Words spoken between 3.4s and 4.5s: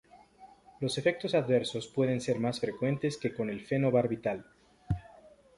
el fenobarbital.